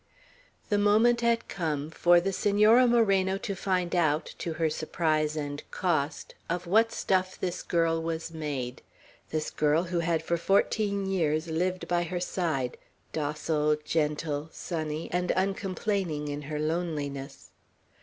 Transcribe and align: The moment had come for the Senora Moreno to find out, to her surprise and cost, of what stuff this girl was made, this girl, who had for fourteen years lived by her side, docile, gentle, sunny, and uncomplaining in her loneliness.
The 0.69 0.79
moment 0.79 1.21
had 1.21 1.47
come 1.47 1.91
for 1.91 2.19
the 2.19 2.33
Senora 2.33 2.87
Moreno 2.87 3.37
to 3.37 3.55
find 3.55 3.95
out, 3.95 4.25
to 4.39 4.53
her 4.53 4.67
surprise 4.67 5.35
and 5.35 5.61
cost, 5.69 6.33
of 6.49 6.65
what 6.65 6.91
stuff 6.91 7.39
this 7.39 7.61
girl 7.61 8.01
was 8.01 8.33
made, 8.33 8.81
this 9.29 9.51
girl, 9.51 9.83
who 9.83 9.99
had 9.99 10.23
for 10.23 10.37
fourteen 10.37 11.05
years 11.05 11.49
lived 11.49 11.87
by 11.87 12.01
her 12.01 12.19
side, 12.19 12.77
docile, 13.13 13.75
gentle, 13.85 14.49
sunny, 14.51 15.07
and 15.11 15.29
uncomplaining 15.35 16.29
in 16.29 16.41
her 16.49 16.57
loneliness. 16.57 17.51